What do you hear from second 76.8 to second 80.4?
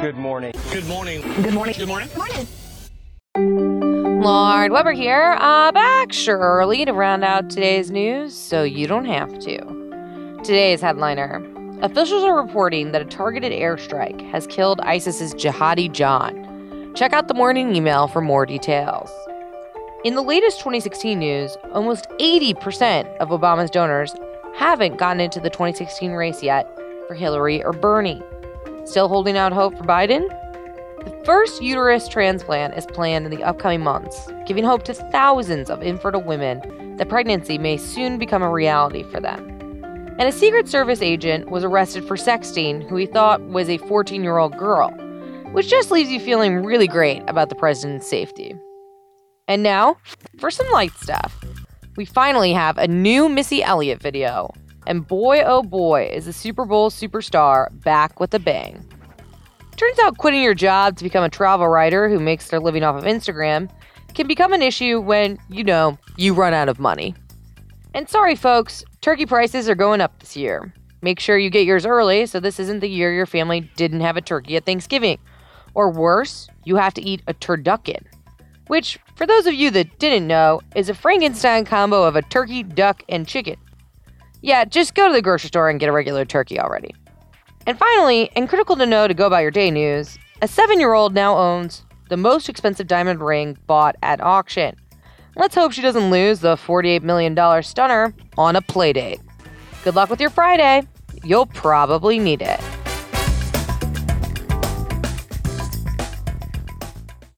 to eat a turducken. Which, for those of you that didn't